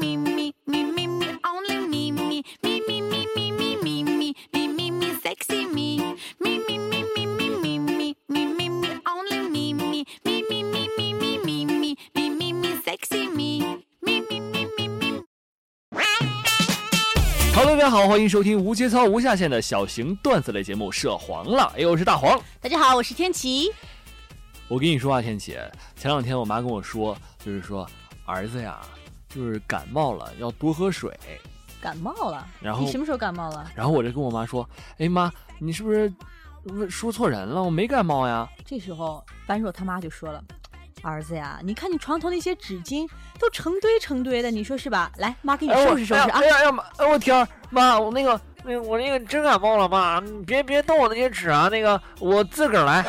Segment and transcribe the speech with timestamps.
[0.00, 4.34] me, me, me, me, me, only me, me, me, me, me, me, me, me, me,
[4.52, 6.16] me, me, me, sexy me.
[6.38, 10.62] Me, me, me, me, me, me, me, me, me, me, only me, me, me, me,
[10.62, 13.82] me, me, me, me, me, me, me, me, sexy me.
[14.00, 15.22] Me, me, me, me, me.
[17.54, 21.72] Hello，大家好，欢迎收听无节操、无下限的小型段子类节目《涉黄了》。
[21.80, 22.38] 哎，我是大黄。
[22.60, 23.72] 大家好，我是天琪。
[24.68, 25.56] 我跟你说啊，天琪，
[25.96, 27.88] 前两天我妈跟我说，就是说
[28.26, 28.80] 儿子呀，
[29.36, 31.14] 就是感冒了，要多喝水。
[31.78, 32.46] 感冒了？
[32.58, 33.70] 然后你什么时候感冒了？
[33.74, 34.66] 然后我就跟我妈说，
[34.98, 36.10] 哎妈，你是不是
[36.88, 37.62] 说错人了？
[37.62, 38.48] 我没感冒呀。
[38.64, 40.42] 这时候扳手他妈就说了
[41.02, 43.08] ：“儿子呀，你看你床头那些纸巾
[43.38, 45.12] 都成堆成堆的，你说是吧？
[45.18, 46.46] 来，妈给你收拾收拾啊哎！
[46.46, 46.82] 呀哎呀妈！
[46.96, 53.04] 哎我天儿，妈，我那个那个我那个真感冒了，妈，你别别动我那些纸啊，那个我自个儿来。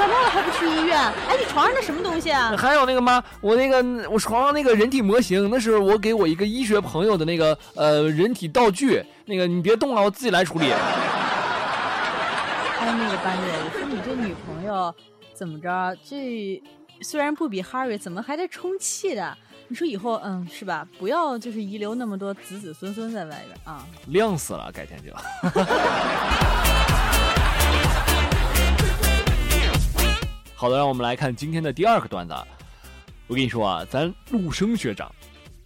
[0.00, 0.98] 感冒了还不去医院？
[0.98, 2.54] 哎，你床上那什么东西啊？
[2.56, 10.72] 还有那个妈，我那个我床上那个人体模型，那是我给我一个医学朋友的那个呃人体道具，那个你别动了，我自己来处理。
[10.72, 10.80] 哎，
[12.80, 14.94] 那个般若，我说你这女朋友
[15.34, 15.94] 怎么着？
[16.02, 16.62] 这
[17.02, 19.36] 虽然不比哈瑞，怎么还在充气的？
[19.68, 20.88] 你说以后嗯是吧？
[20.98, 23.84] 不要就是遗留那么多子子孙孙在外边啊！
[24.08, 25.12] 亮死了，改天就。
[30.60, 32.34] 好的，让我们来看今天的第二个段子。
[32.34, 32.46] 啊。
[33.28, 35.10] 我跟你说啊，咱陆生学长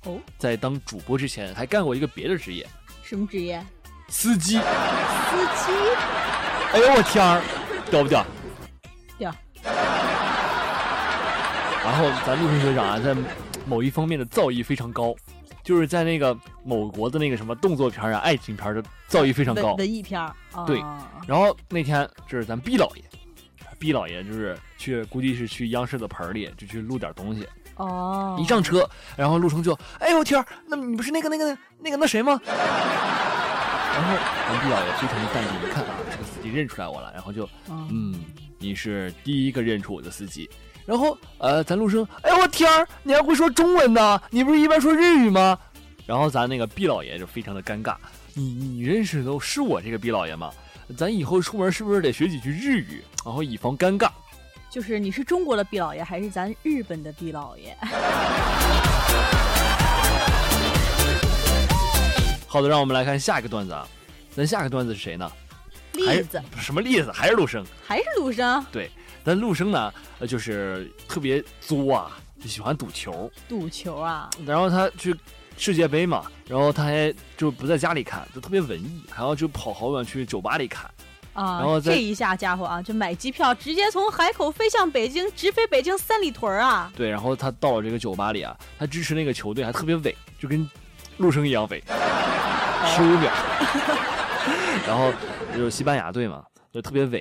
[0.05, 2.65] 哦，在当主播之前还干过一个别的职业，
[3.03, 3.61] 什么职业？
[4.07, 4.53] 司机。
[4.53, 5.73] 司机。
[6.75, 7.43] 哎呦我天儿，
[7.91, 8.25] 屌不屌？
[9.19, 9.35] 屌。
[11.83, 13.17] 然后咱陆生学长啊，在
[13.67, 15.13] 某一方面的造诣非常高，
[15.65, 19.93] 就是在那个某国的那个什么动作片啊、爱情片的造诣非常高文。
[19.93, 20.33] 艺片儿。
[20.53, 20.79] 哦对
[21.27, 23.03] 然后那天这是咱毕老爷，
[23.85, 27.47] 毕老爷就是去，估计是去央视的棚儿里就去录点东西。
[27.77, 32.41] 哦，一上车，然后陆生就，哎呦我天儿，那你不是那个那个那个那谁吗？
[32.49, 34.17] 然后
[34.49, 38.25] 咱毕老爷非常的淡定，一看啊，这个司机认出来我了，然后就，嗯嗯，
[38.59, 40.49] 你是第一个认出我的司机。
[40.87, 44.19] 然后呃，咱陆生，哎呦我天儿，你还会说中文呢？
[44.31, 45.59] 你不是一般说日语吗？
[46.07, 47.97] 然后咱那个毕老爷就非常的尴尬，
[48.33, 50.51] 你你认识的都是我这个毕老爷吗？
[50.97, 54.11] 咱以后出门是不是得学几句日语，然后以防尴尬？
[54.71, 57.75] 就是你是中国的毕老爷还是咱日本的毕老爷？
[62.47, 63.89] 好的，让我们来看下一个段子啊。
[64.31, 65.31] 咱下一个段子是谁呢？
[65.93, 67.11] 栗子什么栗子？
[67.13, 67.65] 还是陆生？
[67.87, 68.91] 还是陆生对，
[69.23, 73.31] 但陆生呢，呃，就是特别作啊，就喜欢赌球。
[73.49, 74.29] 赌球啊？
[74.45, 75.15] 然后他去
[75.57, 80.91] 世界杯嘛，然后他还就不在家里看，就特别文艺，还要就跑好远去酒吧里看。
[81.33, 86.93] 啊然后，这一下家伙啊，就买机票直接从海口飞向北京，直飞北京三里屯儿啊！
[86.97, 90.69] 对，然后他到了这个酒吧里啊，他支持那个球队还特别伪，就跟
[91.17, 91.83] 陆生一样伪，
[92.87, 93.33] 十五秒。
[94.87, 95.13] 然后
[95.57, 97.19] 就是西班牙队嘛，就特别伪。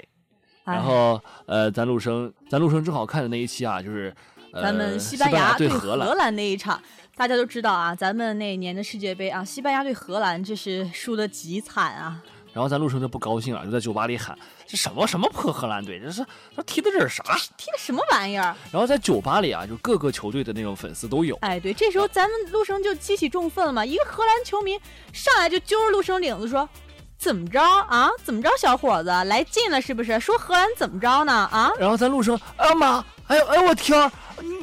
[0.65, 6.35] 哎然后呃，咱陆生，咱陆生正好看的那一期啊，就是、呃、咱们西西班牙对荷荷兰。
[6.35, 6.81] 那一场，
[7.15, 12.21] 大家都知道啊，咱们那年的世界杯啊，西班牙对荷兰这是输的极惨啊！
[12.53, 14.37] 然后咱陆生就不高兴了，就在酒吧里喊
[14.67, 16.23] ：“这什么什么破荷兰队，这是
[16.55, 17.23] 他踢的这是啥
[17.57, 21.35] 踢的什么玩意儿？？”然后在酒吧里啊，就各个球队的那种粉丝都有。
[21.41, 24.79] 哎，对，这时候咱们陆生就激起众愤了嘛，一个荷兰球迷
[25.11, 26.69] 上来就揪着陆生领子说
[27.17, 28.07] ：“怎么着啊？
[28.23, 30.19] 怎么着，小伙子来劲了是不是？
[30.19, 31.33] 说荷兰怎么着呢？
[31.33, 31.71] 啊？
[31.79, 34.11] 然后咱陆生，哎呀妈，哎呦哎呦我天儿，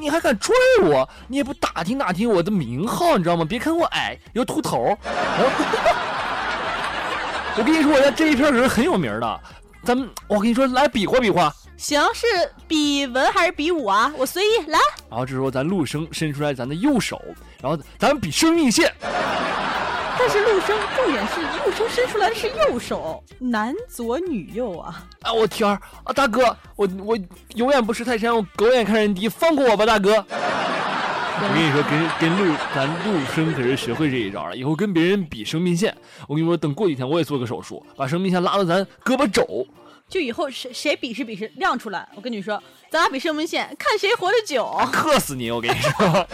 [0.00, 1.08] 你还敢拽我？
[1.28, 3.44] 你也不打听打听我的名号，你知道吗？
[3.44, 4.96] 别看我矮，有秃头。
[7.56, 9.40] 我跟你说，我在这一片可是很有名的。
[9.84, 11.52] 咱们，我跟你说，来比划比划。
[11.80, 12.26] 行，是
[12.68, 14.12] 比文还是比武啊？
[14.18, 14.78] 我随意来。
[15.08, 17.18] 然后这时候咱陆生伸出来咱的右手，
[17.62, 18.92] 然后咱们比生命线。
[19.00, 25.06] 但是陆生重点是陆生伸出来的是右手，男左女右啊！
[25.22, 27.18] 啊，我天儿啊，大哥，我我
[27.54, 30.22] 永远不识泰山，我狗眼看人低，放过我吧，大哥。
[30.22, 35.96] 我跟你说，跟跟陆咱陆生可是学会这一招了，以后跟别人比生命线，
[36.28, 39.66] 我跟你说，等过几天我也做个手术，把生命线拉到咱胳膊肘。
[40.10, 42.60] 就以后谁谁比试比试亮出来，我跟你说，
[42.90, 44.76] 咱俩比生命线，看谁活得久。
[44.92, 45.52] 克死你！
[45.52, 46.26] 我跟你说。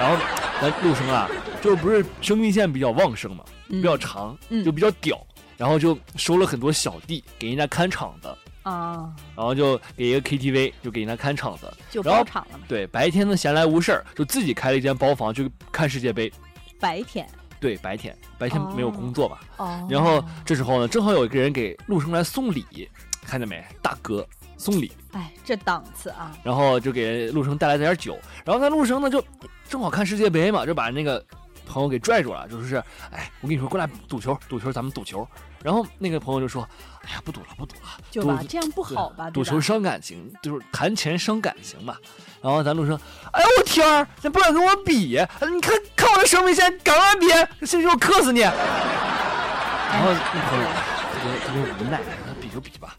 [0.00, 0.16] 然后
[0.60, 1.28] 咱陆生啊，
[1.60, 5.24] 就不是生命线比较旺盛嘛，嗯比较长，嗯就比较屌，
[5.58, 12.64] 然后就收了很多小弟给人家看场子，啊，然后就给一个 KTV 就给人家看场子，就包场了嘛。
[12.66, 16.32] 对，白天呢闲来无事儿，就自己开了一间包房就看世界杯。
[16.80, 17.28] 白天
[17.62, 19.38] 对，白天白天没有工作嘛。
[19.58, 22.90] 哦，然后这时候呢，正好有一个人给陆生来送礼，
[23.24, 23.64] 看见没？
[23.80, 24.26] 大哥
[24.58, 29.24] 送礼，哎，这档次啊，然后就给陆生带来点酒，然后那陆生呢就
[29.68, 31.24] 正好看世界杯嘛，就把那个
[31.72, 32.76] 朋友给拽住了，就说是，
[33.10, 35.26] 哎，我跟你说，过来赌球，赌球，咱们赌球。
[35.62, 36.68] 然后那个朋友就说，
[37.04, 39.30] 哎呀，不赌了，不赌了，就吧赌，这样不好吧？
[39.30, 41.96] 赌球伤感情，就是谈钱伤感情嘛。
[42.42, 42.98] 然后咱陆生，
[43.32, 47.26] 哎呦我天儿，你不敢跟我比，你看看我的生命线，敢不敢比，
[47.64, 48.40] 信不信我克死你？
[48.40, 48.52] 然
[50.02, 50.66] 后那朋友
[51.12, 52.94] 特别特别无奈，那比就比吧。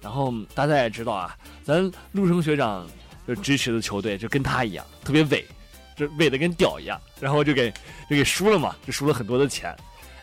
[0.00, 2.86] 然后大家也知道啊，咱陆生学长
[3.26, 5.46] 就支持的球队就跟他一样，特别伪，
[5.98, 7.70] 就伪的跟屌一样，然后就给
[8.08, 9.74] 就给输了嘛，就输了很多的钱。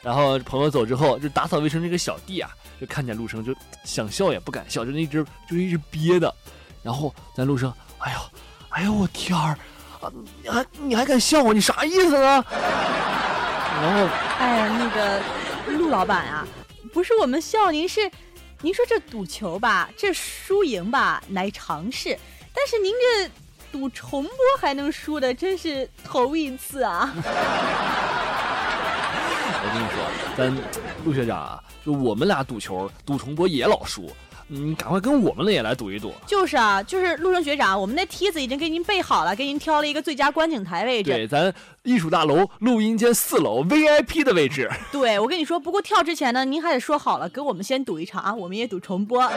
[0.02, 2.50] 然后朋友走之后，就打扫卫生这个小弟啊，
[2.80, 6.34] 就看见陆生就想笑也不敢笑，就一直就一直憋的。
[6.84, 8.20] 然后咱陆生，哎呦，
[8.70, 9.58] 哎呦我天儿
[10.02, 10.12] 啊，
[10.44, 11.52] 你还你还敢笑我？
[11.52, 12.46] 你啥意思呢？
[13.82, 14.08] 然后
[14.38, 15.22] 哎呀，那个
[15.74, 16.48] 陆老板啊，
[16.94, 18.10] 不是我们笑您，是
[18.62, 22.18] 您说这赌球吧，这输赢吧乃常事，
[22.54, 23.32] 但是您这
[23.76, 27.14] 赌重播还能输的，真是头一次啊！
[29.62, 29.98] 我跟你说，
[30.38, 30.56] 咱
[31.04, 34.10] 陆学长啊，就我们俩赌球赌重播也老输，
[34.48, 36.14] 你赶快跟我们的也来赌一赌。
[36.26, 41.12] 就是啊，就是陆生学长，我们那梯子已经给您备好了，给您挑了一个最佳观景台位置。
[41.12, 44.72] 对，咱艺术大楼录音间四楼 VIP 的位置。
[44.90, 49.30] 对，我跟你说，不过跳之前呢，您还得说好了，给我们先赌一场啊，我们也赌重播。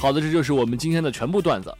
[0.00, 1.74] 好的，这就是我们今天的全部段子。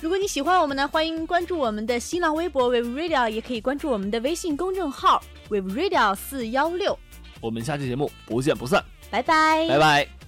[0.00, 6.98] 如果你喜欢我们呢，欢迎关注我们的新浪微博 Wave Radio，也可以关注我们的微信公众号 Wave Radio 四幺六。
[7.40, 10.19] 我们下期节目不见不散，拜拜，拜拜。